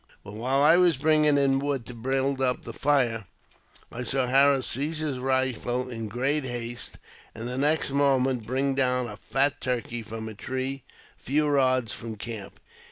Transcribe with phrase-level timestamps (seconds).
[0.23, 3.25] But while I was bringing in wood to build up the fire,
[3.91, 6.97] I saw Harris seize his rifle in great haste,
[7.35, 10.85] and the next moment bring down a fat turkey from a tree
[11.19, 12.59] a few rods from the camp.